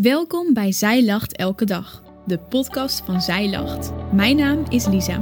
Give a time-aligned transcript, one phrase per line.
[0.00, 4.12] Welkom bij Zij Lacht Elke Dag, de podcast van Zij Lacht.
[4.12, 5.18] Mijn naam is Lisa.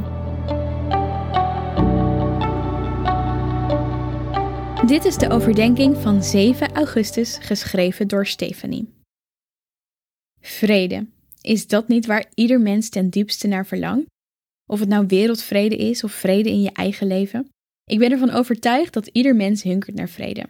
[4.87, 8.93] Dit is de overdenking van 7 augustus, geschreven door Stephanie.
[10.41, 11.07] Vrede.
[11.41, 14.07] Is dat niet waar ieder mens ten diepste naar verlangt?
[14.67, 17.49] Of het nou wereldvrede is of vrede in je eigen leven?
[17.85, 20.47] Ik ben ervan overtuigd dat ieder mens hunkert naar vrede.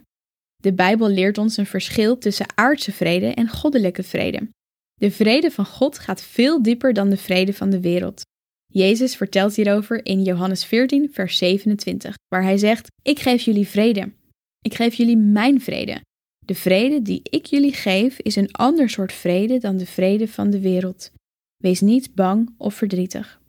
[0.64, 4.48] De Bijbel leert ons een verschil tussen aardse vrede en goddelijke vrede.
[4.94, 8.22] De vrede van God gaat veel dieper dan de vrede van de wereld.
[8.66, 14.12] Jezus vertelt hierover in Johannes 14, vers 27, waar hij zegt: Ik geef jullie vrede.
[14.60, 16.00] Ik geef jullie mijn vrede.
[16.46, 20.50] De vrede die ik jullie geef is een ander soort vrede dan de vrede van
[20.50, 21.10] de wereld.
[21.56, 23.40] Wees niet bang of verdrietig.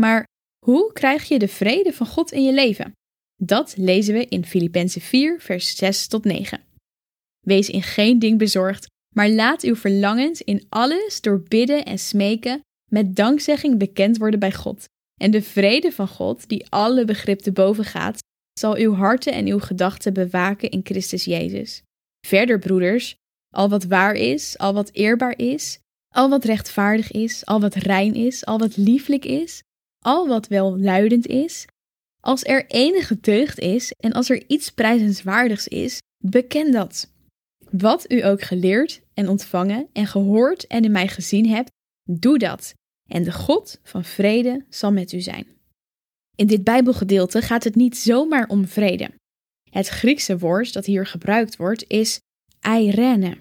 [0.00, 0.24] Maar
[0.64, 2.92] hoe krijg je de vrede van God in je leven?
[3.42, 6.60] Dat lezen we in Filippenzen 4, vers 6 tot 9.
[7.40, 12.60] Wees in geen ding bezorgd, maar laat uw verlangens in alles door bidden en smeken
[12.90, 14.84] met dankzegging bekend worden bij God.
[15.20, 18.18] En de vrede van God, die alle begrip te boven gaat,
[18.58, 21.82] zal uw harten en uw gedachten bewaken in Christus Jezus.
[22.26, 23.14] Verder, broeders,
[23.54, 25.78] al wat waar is, al wat eerbaar is,
[26.14, 29.62] al wat rechtvaardig is, al wat rein is, al wat lieflijk is,
[30.04, 31.66] al wat welluidend is,
[32.20, 37.10] als er enige deugd is en als er iets prijzenswaardigs is, beken dat.
[37.70, 41.70] Wat u ook geleerd en ontvangen en gehoord en in mij gezien hebt,
[42.10, 42.74] doe dat.
[43.08, 45.46] En de God van vrede zal met u zijn.
[46.36, 49.10] In dit Bijbelgedeelte gaat het niet zomaar om vrede.
[49.70, 52.20] Het Griekse woord dat hier gebruikt wordt is
[52.60, 53.38] eirene.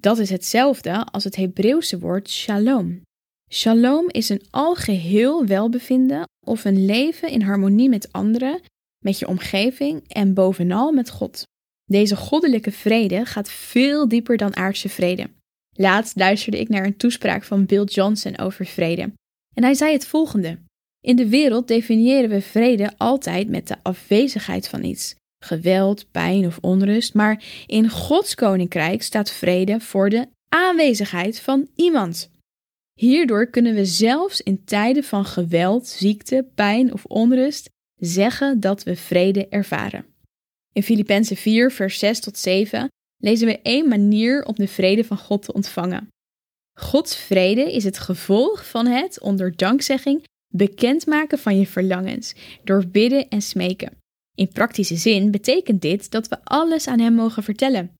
[0.00, 3.02] Dat is hetzelfde als het Hebreeuwse woord shalom.
[3.50, 8.60] Shalom is een algeheel welbevinden of een leven in harmonie met anderen,
[9.04, 11.42] met je omgeving en bovenal met God.
[11.84, 15.30] Deze goddelijke vrede gaat veel dieper dan aardse vrede.
[15.76, 19.12] Laatst luisterde ik naar een toespraak van Bill Johnson over vrede.
[19.54, 20.58] En hij zei het volgende:
[21.00, 25.14] In de wereld definiëren we vrede altijd met de afwezigheid van iets,
[25.44, 32.30] geweld, pijn of onrust, maar in Gods koninkrijk staat vrede voor de aanwezigheid van iemand.
[32.94, 38.96] Hierdoor kunnen we zelfs in tijden van geweld, ziekte, pijn of onrust zeggen dat we
[38.96, 40.06] vrede ervaren.
[40.72, 45.18] In Filippenzen 4, vers 6 tot 7 lezen we één manier om de vrede van
[45.18, 46.08] God te ontvangen.
[46.78, 50.24] Gods vrede is het gevolg van het, onder dankzegging,
[50.54, 52.34] bekendmaken van je verlangens,
[52.64, 53.96] door bidden en smeken.
[54.34, 57.90] In praktische zin betekent dit dat we alles aan Hem mogen vertellen.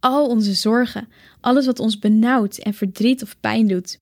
[0.00, 1.08] Al onze zorgen,
[1.40, 3.98] alles wat ons benauwt en verdriet of pijn doet.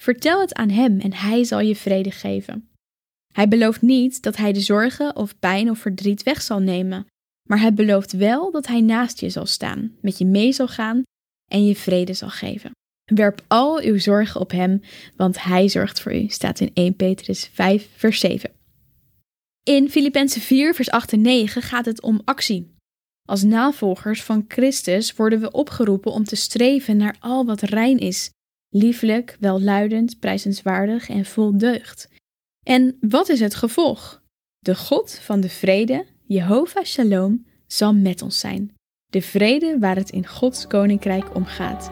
[0.00, 2.68] Vertel het aan Hem en Hij zal je vrede geven.
[3.32, 7.06] Hij belooft niet dat Hij de zorgen of pijn of verdriet weg zal nemen,
[7.48, 11.02] maar Hij belooft wel dat Hij naast je zal staan, met je mee zal gaan
[11.50, 12.70] en je vrede zal geven.
[13.14, 14.80] Werp al uw zorgen op Hem,
[15.16, 18.50] want Hij zorgt voor u, staat in 1 Petrus 5, vers 7.
[19.62, 22.74] In Filippenzen 4, vers 8 en 9 gaat het om actie.
[23.28, 28.30] Als navolgers van Christus worden we opgeroepen om te streven naar al wat rein is,
[28.70, 32.08] lieflijk, welluidend, prijzenswaardig en vol deugd.
[32.62, 34.22] En wat is het gevolg?
[34.58, 38.74] De God van de vrede, Jehovah Shalom, zal met ons zijn.
[39.06, 41.90] De vrede waar het in Gods koninkrijk om gaat.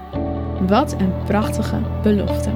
[0.67, 2.51] Wat een prachtige belofte.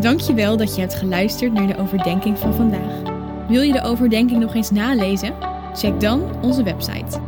[0.00, 3.02] Dankjewel dat je hebt geluisterd naar de overdenking van vandaag.
[3.48, 5.34] Wil je de overdenking nog eens nalezen?
[5.72, 7.27] Check dan onze website